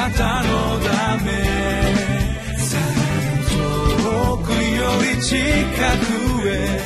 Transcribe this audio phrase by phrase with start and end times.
[0.00, 1.30] なたのため
[3.50, 6.80] 遠くより近くへ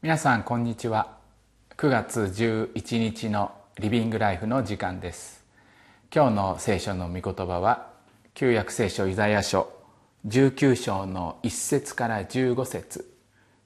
[0.00, 1.18] 皆さんこんにちは。
[1.76, 3.50] 9月11日の
[3.80, 5.44] リビングライフの時間です。
[6.14, 7.90] 今日の聖書の御言葉は
[8.34, 9.77] 旧約聖書イザヤ書
[10.28, 13.10] 19章の1節から15節。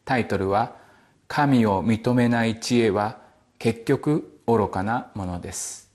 [0.05, 0.77] タイトルは
[1.27, 3.19] 「神を認めない知恵は
[3.59, 5.91] 結局愚かなものです」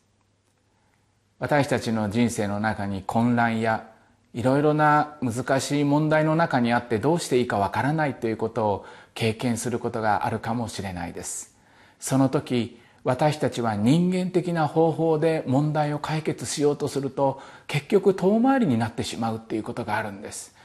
[1.39, 3.87] 私たちの人生の中に混乱や
[4.33, 11.55] いろいろな難しい問題の中にあってどうしていいかわからないということを経験することがあるかもしれないです。
[11.99, 20.56] その時私たちは人間的な方法で問題を解決しようとすると結局遠回りになってしまうっていうことがあるんです。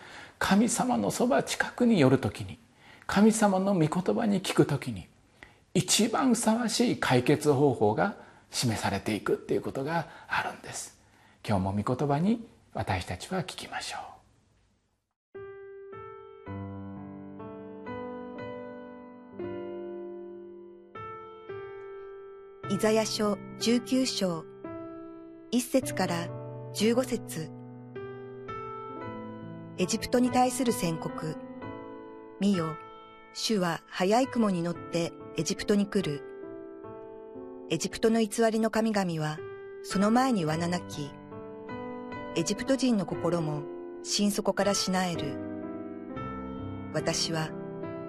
[0.43, 2.59] 神様のそば近くに寄る時に
[3.07, 5.07] 神様の御言葉に聞く時に
[5.73, 8.17] 一番ふさわしい解決方法が
[8.51, 10.99] 示されていくっていうことがあるんです。
[11.47, 13.99] 今日も御言葉に私たちは聞きましょ
[22.69, 22.75] う。
[22.75, 24.45] イザヤ書19章
[25.53, 26.27] 1節から
[26.75, 27.62] 15節。
[29.79, 31.37] エジプトに対する宣告
[32.41, 32.77] 見よ
[33.35, 36.23] 主は早い雲に乗ってエジプトに来る
[37.71, 39.39] エジプトの偽りの神々は
[39.83, 41.11] その前に罠なき
[42.35, 43.63] エジプト人の心も
[44.03, 45.37] 心底からしなえる。
[46.95, 47.51] 私は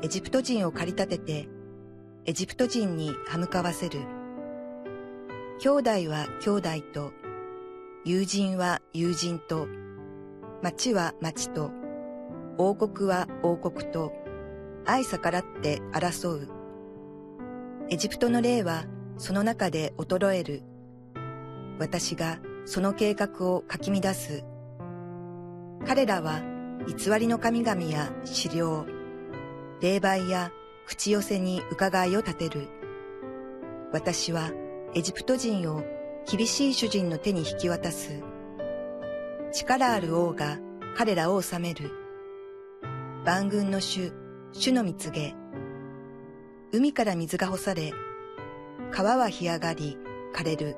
[0.01, 1.49] エジプト人を駆り立てて、
[2.25, 3.99] エジプト人に歯向かわせる。
[5.59, 7.11] 兄弟は兄弟と、
[8.05, 9.67] 友人は友人と、
[10.63, 11.71] 町は町と、
[12.57, 14.13] 王国は王国と、
[14.85, 16.49] 愛逆らって争う。
[17.89, 18.85] エジプトの霊は
[19.17, 20.63] その中で衰える。
[21.79, 24.45] 私がその計画をかき乱す。
[25.85, 26.41] 彼らは
[26.87, 28.85] 偽りの神々や資料、
[29.81, 30.53] 霊媒や
[30.87, 32.69] 口寄せに伺いを立てる。
[33.91, 34.51] 私は
[34.93, 35.83] エジプト人を
[36.25, 38.32] 厳しい主人の手に引き渡す。
[39.55, 40.57] 力ある王が
[40.97, 41.91] 彼らを治める。
[43.23, 44.11] 万軍の主、
[44.51, 45.35] 主の蜜げ。
[46.71, 47.93] 海から水が干され、
[48.91, 49.99] 川は干上がり、
[50.35, 50.75] 枯れる。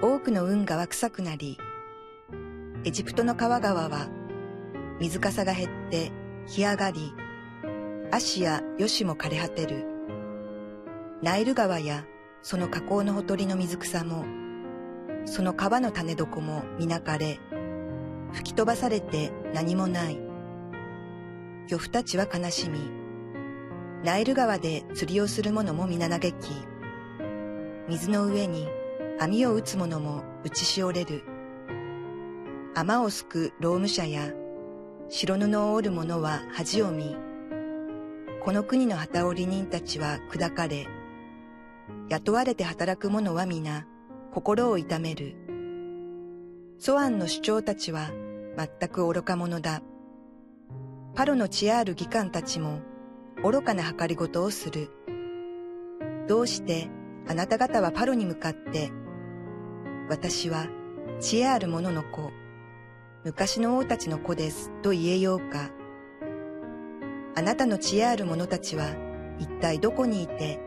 [0.00, 1.58] 多くの運河は臭くなり、
[2.84, 4.08] エジプトの川川は
[5.00, 6.12] 水かさが減って
[6.46, 7.12] 干上がり、
[8.12, 9.84] 足やよしも枯れ果てる。
[11.22, 12.04] ナイル川や
[12.40, 14.24] その河口のほとりの水草も、
[15.30, 17.38] その川の種床もみなかれ、
[18.32, 20.18] 吹き飛ばされて何もない。
[21.68, 22.90] 漁夫たちは悲しみ、
[24.02, 26.34] ナイル川で釣りをする者も皆嘆き、
[27.88, 28.68] 水の上に
[29.20, 31.22] 網を打つ者も打ちしおれる。
[32.74, 34.32] 雨をすく労務者や
[35.10, 37.16] 白布を折る者は恥を見、
[38.42, 40.86] この国の旗織り人たちは砕かれ、
[42.08, 43.86] 雇われて働く者は皆
[44.38, 45.34] 心を痛める。
[46.78, 48.08] ソアンの主張たちは
[48.56, 49.82] 全く愚か者だ。
[51.16, 52.78] パロの知恵ある議官たちも
[53.42, 54.92] 愚かな計りごとをする。
[56.28, 56.88] どうして
[57.26, 58.92] あなた方はパロに向かって
[60.08, 60.68] 私は
[61.18, 62.30] 知恵ある者の子、
[63.24, 65.72] 昔の王たちの子ですと言えようか。
[67.34, 68.86] あなたの知恵ある者たちは
[69.40, 70.60] 一体どこにいて、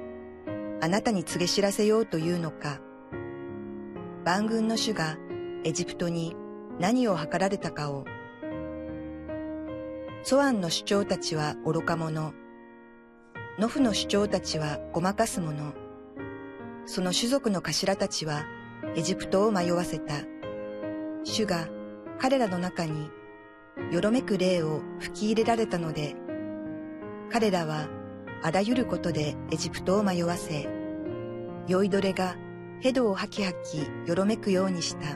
[0.82, 2.82] あなたに告げ知らせようというのか。
[4.24, 5.18] 万軍の主が
[5.64, 6.36] エジプトに
[6.80, 8.06] 何を図られたかを。
[10.24, 12.34] ソアンの主張たちは愚か者。
[13.58, 15.74] ノフの主張たちはごまかす者。
[16.86, 18.46] その種族の頭たちは
[18.96, 20.14] エジプトを迷わせた。
[21.24, 21.68] 主が
[22.20, 23.10] 彼らの中に
[23.92, 26.16] よろめく霊を吹き入れられたので、
[27.32, 27.88] 彼らは
[28.44, 30.68] あらゆることでエジプトを迷わせ、
[31.68, 32.36] 酔いどれが
[32.82, 35.16] ヘドを吐き吐きよろめくようにした。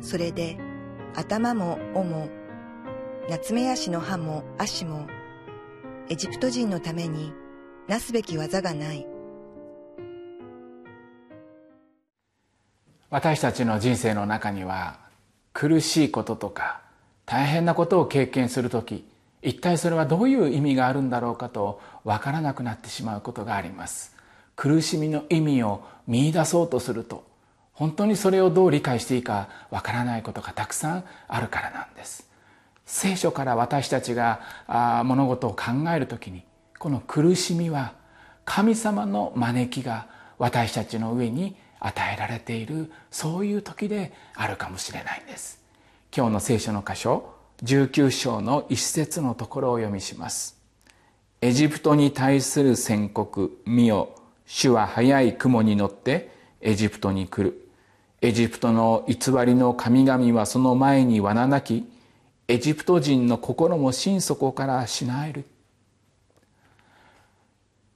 [0.00, 0.58] それで
[1.14, 2.28] 頭も尾も、
[3.30, 5.06] 夏目足の歯も足も、
[6.08, 7.32] エジプト人のために
[7.86, 9.06] なすべき技がない。
[13.10, 14.98] 私たちの人生の中には
[15.52, 16.80] 苦しいこととか
[17.24, 19.08] 大変なことを経験する時
[19.40, 24.17] 一体それはどういう意味があるんだろうかと分からなくなってしまうことがあります
[24.58, 27.24] 苦しみの意味を見出そうとすると
[27.72, 32.28] 本当にそれをどう理解していいか分からないことがたくさんあるからなんです。
[32.84, 34.40] 聖書から私たちが
[35.04, 36.42] 物事を考える時に
[36.80, 37.92] この苦しみは
[38.44, 40.08] 神様の招きが
[40.38, 45.62] 私たちの上に与えられているそういう時であるかもしれないんです。
[46.16, 47.32] 今日の聖書の箇所
[47.62, 50.56] 19章の一節のところを読みします。
[51.42, 54.17] エジプトに対する宣告見よ。
[54.50, 56.30] 主は早い雲に乗って
[56.62, 57.68] エジプトに来る。
[58.22, 61.84] エジプトの偽りの神々はその前に罠なき
[62.48, 65.44] エジプト人の心も心底からしなえる。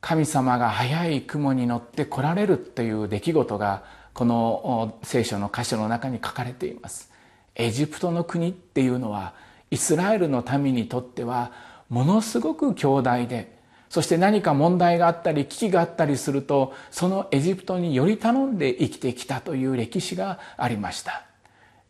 [0.02, 7.10] 神様が早い雲に乗って来られるという出来事がこの聖書の箇所の中に書かれています。
[7.54, 9.32] エジプトの国っていうのは
[9.70, 11.50] イスラエルの民にとっては
[11.88, 13.61] ものすごく強大で
[13.92, 21.24] そして何か問題があったり危機があったりするとそのエジプトにより頼んで生きてきたという歴史がありました。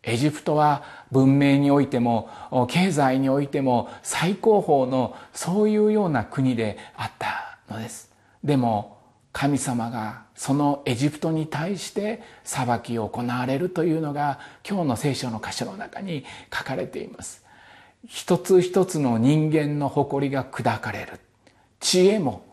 [0.01, 0.83] エジプトは
[1.13, 2.29] 文明においても
[2.67, 8.11] 経済においても最高峰のそういうような国であったのです。
[8.43, 8.97] でも
[9.31, 14.39] 神様がそのエジプトに対して裁きを行われるというのが
[14.69, 17.45] 今日の聖書の箇所の中に書かれています。
[18.05, 21.21] 一つ一つの人間の誇りが砕かれる。
[21.83, 22.45] 知恵も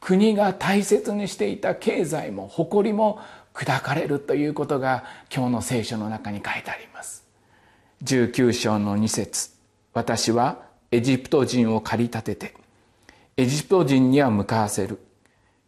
[0.00, 3.18] 国が大切にしていた経済も誇りも
[3.52, 5.02] 砕かれるということが
[5.34, 7.24] 今日の聖書の中に書いてあります。
[8.04, 9.50] 19章の2節。
[9.92, 12.54] 私はエジプト人を駆り立てて
[13.36, 15.00] エジプト人には向かわせる。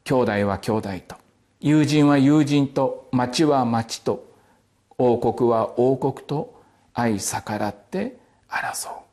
[0.05, 1.17] 兄弟は兄弟と。
[1.59, 3.09] 友人は友人と。
[3.11, 4.25] 町は町と。
[4.99, 6.63] 王国は王国と。
[6.95, 8.19] 愛逆らって
[8.49, 9.10] 争う。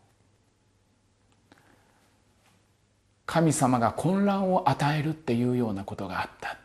[3.28, 6.58] 神様が混乱を与えるっていうようなことがあった。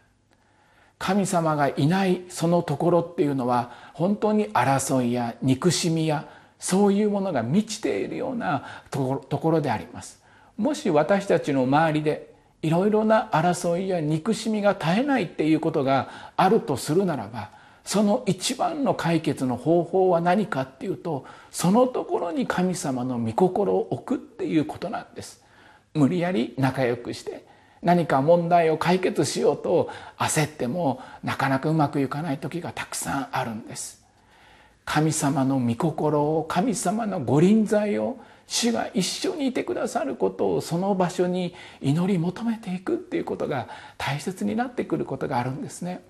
[0.98, 6.28] 神様がいないそのところっていうのは本当に争いや憎しみや
[6.60, 10.22] そういうものが満ちているようなところであります。
[10.56, 12.32] もし私たちの周りで
[12.62, 17.50] いろいろな争いや憎しみが絶えないっていうことがあるとするならば
[17.84, 25.42] その一番の解決の方法は何かっていうとそのところに神様の御心を置くっていうことなんです。
[25.94, 27.44] 無理やり仲良くして
[27.82, 34.02] 何か問題を解決しようと焦ってもなかなかうまくいかない時がたくさんあるんです。
[34.84, 46.02] 神様の御心を神様の御臨在を主が一緒にいてくださることをその場所に祈り求めていくっていうことが大切になってくることがあるんですね。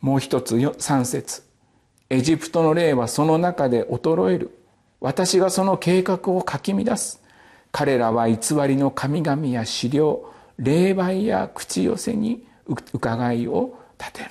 [0.00, 1.42] もう一つ3節。
[2.08, 4.58] エジプトの霊はその中で衰える。
[5.00, 7.22] 私がその計画をかき乱す。
[7.72, 8.36] 彼らは偽
[8.66, 12.46] りの神々や資料霊媒や口寄せに
[12.92, 14.30] 伺いを立てる。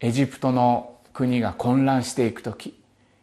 [0.00, 2.74] エジプトの国が混乱していく時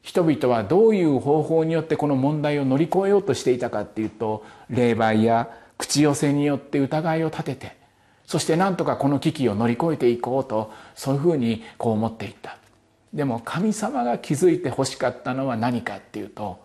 [0.03, 7.77] 人々はどういう方法によってこの問題を乗り越えようとしていたかっていうと霊媒や口寄せによって疑いを立てて
[8.25, 12.57] そして何とかこの危機を乗り越えていこうとそういうふうにこう思っていった。
[13.13, 16.59] でも神様が気づいて欲しかったのは何かっていうと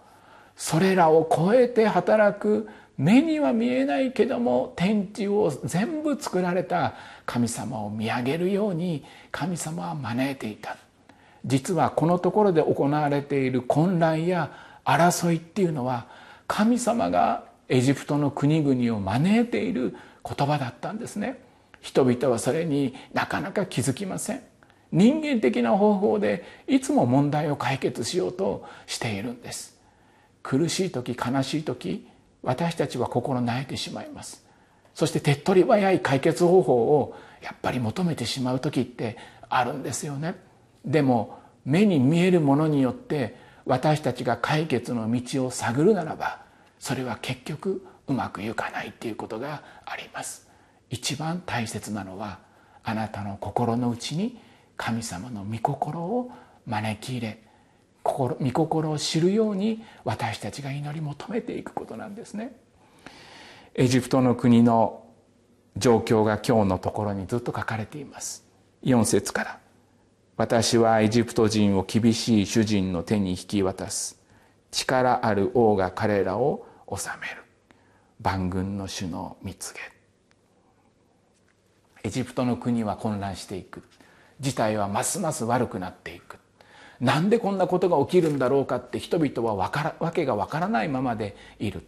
[0.63, 6.95] それらを超えて働く目には見えないけども天地を全部作られた
[7.27, 10.77] 神様を見上げるように神様は招いていた。
[11.45, 14.53] 実はこのところで行われている混乱や
[14.85, 16.07] 争いっていうのは
[16.47, 21.41] 神様がエジプトの国々を招いている言葉だったんですね。
[21.81, 24.43] 人々はそれになかなか気づきません。
[24.93, 29.72] 人間的な方法でいつも問題を解決しようとしているんです。
[30.43, 32.07] 苦しい時悲しい時
[32.43, 34.45] 私たちは心泣いてしまいます。
[34.95, 39.17] そして手っ取り早い解決方法をやっぱり求めてしまう時って
[39.49, 40.35] あるんですよね。
[40.85, 46.43] でも目に見えるものによって私たちが解決の道を探るならば
[46.79, 50.49] それは結局うまくいかないっていうことがあります。
[50.91, 52.41] 一番大切なのは
[52.83, 54.39] あなたの心の内に
[54.77, 56.31] 神様の御心を
[56.67, 57.43] 招き入れ
[58.03, 62.57] 心御心を知るように私たちが祈り求めていくことなんですね。
[63.75, 65.05] エジプトの国の
[65.77, 68.45] 状況が今日のところにずっと書かれています。
[68.85, 69.59] 4節から。
[70.37, 74.21] 私はエジプト人を厳しい主人の手に引き渡す。
[74.71, 77.43] 力ある王が彼らを治める。
[78.21, 79.81] 万軍の主の蜜げ
[82.05, 83.83] エジプトの国は混乱していく。
[84.41, 86.39] 事態はますます悪くなっていく。
[87.03, 91.83] なんでこんなことが起きるんだろうかって人々はわからわけがわからないままでいる。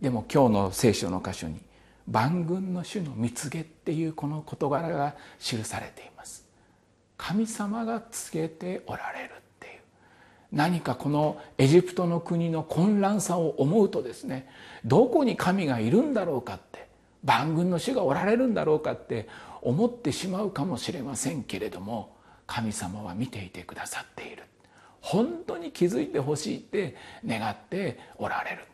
[0.00, 1.60] でも今日の聖書の箇所に
[2.08, 6.46] 万軍の主の蜜げっていうこの事柄が記されています。
[7.18, 9.80] 神様が告げておられるっていう。
[10.50, 14.48] 何かこのエジプトの国の混乱さを思うとですね
[14.82, 16.88] どこに神がいるんだろうかって
[17.22, 19.28] 万軍の主がおられるんだろうかって
[19.60, 22.16] 思ってしまうかもしれませんけれども
[22.46, 24.44] 神様は見ていてくださっている。
[25.04, 26.96] 本当に気づいてほしいって
[27.26, 28.64] 願っておられる。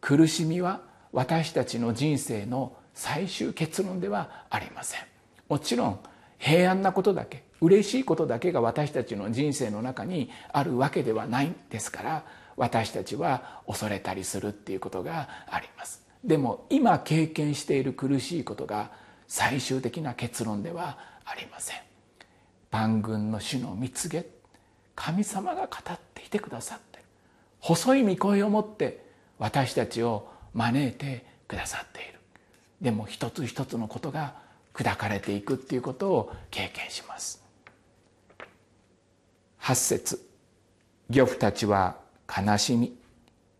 [0.00, 0.80] 苦しみは
[1.12, 5.00] 私たちの人生の最終結論ではありません。
[5.46, 6.00] もちろん
[6.38, 12.24] 平安なことだけ嬉しいことだけが私たちの人生の中にあるわけではないんですから
[12.56, 16.02] 私たちは恐れたりするっていうことがあります。
[16.24, 18.90] でも今経験している苦しいことが
[19.26, 21.76] 最終的な結論ではありません。
[22.70, 24.37] 万軍の主の蜜げ
[24.98, 26.98] 神様が語っていてくださって
[27.60, 29.06] 細い御声を持って
[29.38, 32.18] 私たちを招いてくださっている。
[32.82, 34.34] でも一つ一つのことが
[34.74, 37.44] 砕かれていくっていうことを経験します。
[39.60, 40.28] 8節
[41.08, 41.96] 漁夫たちは
[42.28, 42.98] 悲しみ。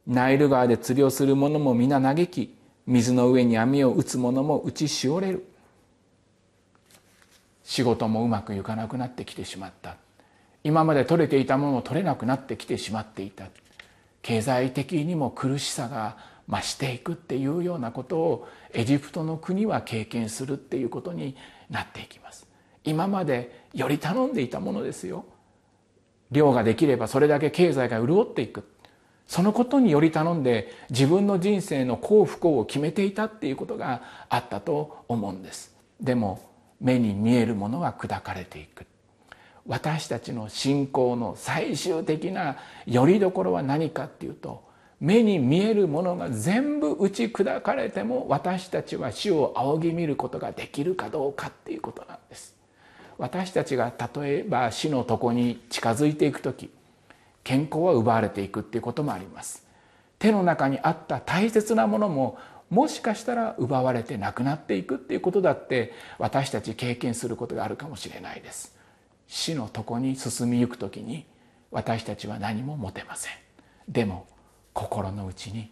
[0.09, 5.47] ナイル川で釣りをする者も皆嘆き水の上に網を打つ者も打ちしおれる。
[7.63, 9.97] 仕事もうまくいかなくなってきてしまった。
[10.65, 13.47] 今まで取れていたものも取れなくなってきてしまっていた。
[14.23, 16.17] 経済的にも苦しさが
[16.49, 21.37] 増していくっていうようなことをエジプトの国は経験するっていうことに
[21.71, 22.47] なっていきます。
[22.85, 25.25] 今までより頼んでいたものですよ。
[26.31, 28.65] 量ができればそれだけ経済が潤っていく。
[29.27, 35.77] そのことにより頼んで自分の人生の幸不幸を決めていたっていうことがあったと思うんです。
[36.01, 36.41] でも
[36.81, 38.87] 目に見えるものは砕かれていく。
[39.69, 42.57] 私たちの信仰の最終的な
[42.87, 44.67] よりどころは何かっていうと
[44.99, 52.57] 目に見えるものが全部打ち砕かれても私たちは死を仰ぎ見ることができるかどうかっていうことなんです。
[53.19, 56.71] 私たちが例えば死の床に近づいていく時
[57.45, 59.67] 健康は奪われていくっていうこともあります。
[60.19, 62.39] 手の中にあった大切なものも
[62.71, 68.78] もしかしたら奪われてなくなっていくっていうことだって私たち経験することがあるかもしれないです。
[69.29, 71.27] 死の床に進みゆく時に
[71.71, 73.33] 私たちは何も持てません。
[73.89, 74.27] でも
[74.73, 75.71] 心の内に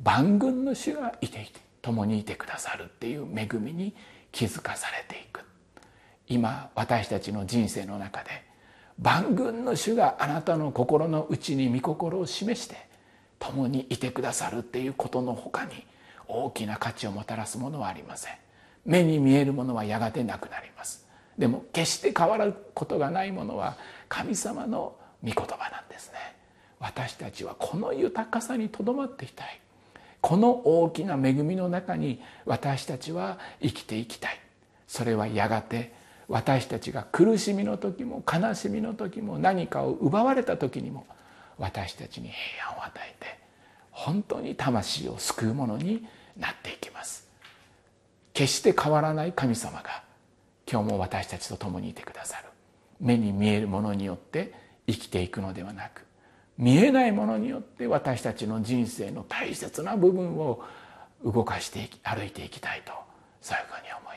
[0.00, 3.94] 万軍の主がいていて共にいてくださるっていう恵みに
[4.30, 5.40] 気づかされていく。
[6.28, 8.30] 今私たちの人生の中で
[8.98, 12.76] 万軍の主があなたの心の内に御心を示して
[13.38, 15.86] 共にいてくださるっていうことのほかに
[16.26, 18.34] 大きな価値をもたらすものはありません。
[18.84, 21.07] 目に見えるものはやがてなくなります。
[21.38, 23.76] でも決して変わることがないものは
[24.08, 26.18] 神様の御言葉なんですね。
[26.80, 29.60] 私たちはこの豊かさにとどまっていたい。
[30.20, 34.40] この大きな恵みの中に私たちは生きていきたい。
[34.88, 35.92] それはやがて
[36.26, 41.06] 私たちが苦しみの時も悲しみの時も何かを奪われた時にも
[41.56, 43.38] 私たちに平安を与えて
[43.90, 46.04] 本当に魂を救うものに
[46.36, 47.26] なっていきます。
[48.34, 50.07] 決して変わらない神様が
[50.70, 52.44] 今日も私たちと共にいてくださる
[53.00, 54.52] 目に見えるものによって
[54.86, 56.04] 生きていくのではなく
[56.58, 60.62] 見えないものによって私たちの人生の大切な部分を
[61.24, 62.92] 動かして歩いていきたいと
[63.40, 64.07] そういうふうに思います。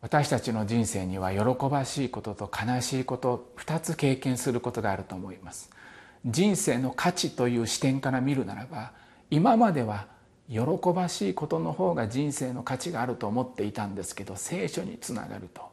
[0.00, 5.70] 私たちの人生には喜ばしいことと悲しいこと2つ経験することがあると思います。
[6.24, 8.92] 人生の価値という視点から見るならば
[9.30, 10.06] 今までは
[10.48, 10.60] 喜
[10.94, 15.70] ばしいことの方が人生の価値があると思っていたんですけど聖書につながると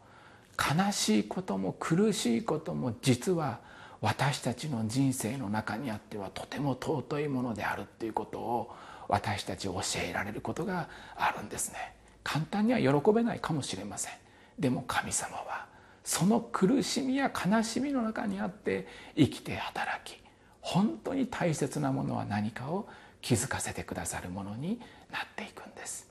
[0.57, 3.59] 悲しいことも苦しいことも実は
[4.01, 8.75] 私たちの人生の中にあってはとても尊いものであるっていうことを
[9.07, 11.93] 私たち教えられることがあるんですね。
[12.25, 14.13] 簡単には喜べないかもしれません。
[14.59, 15.67] でも神様は
[16.03, 20.19] その苦しみや悲しみの中にあって生きて働き
[20.59, 22.87] 本当に大切なものは何かを
[23.21, 24.79] 気づかせてくださるものに
[25.11, 26.09] なっていくんです。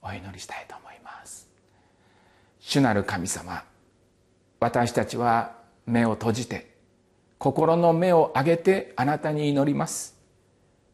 [0.00, 1.48] お祈りしたいと思います。
[2.60, 3.64] 主なる神様
[4.60, 6.70] 私たちは目を閉じて
[7.38, 10.16] 心の目を上げてあなたに祈ります。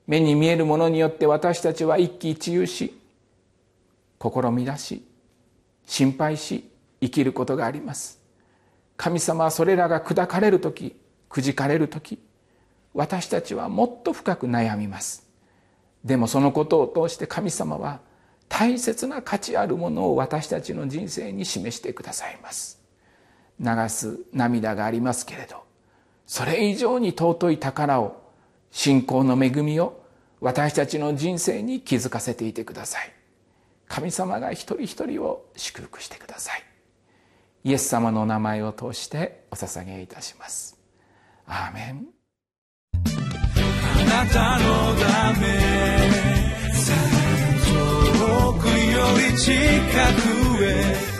[0.06, 2.99] 目に見えるものによって私たちは一喜一憂し
[4.18, 5.04] 心乱し
[5.87, 8.21] 心配し生きることがあります。
[8.97, 10.97] 神様はそれらが砕かれる時
[11.28, 12.18] くじかれる時
[12.94, 15.26] 私たちはもっと深く悩みます。
[16.04, 18.00] でもそのことを通して神様は
[18.49, 22.80] 大切な価値あるものを私たちの人生に示してくださいます。
[23.61, 25.62] 流す涙がありますけれど
[26.26, 28.21] それ以上に尊い宝を
[28.71, 30.02] 信仰の恵みを
[30.40, 33.12] 私たちの人生に気づかせていてください。
[33.88, 36.62] 神様が一人一人を祝福してください。
[37.64, 40.76] イエス様の名前を通してお捧げいたします。
[41.46, 42.06] アーメン。
[42.92, 45.46] あなたのため
[47.66, 48.72] 遠くよ
[49.32, 49.52] り近
[50.58, 51.14] くへ。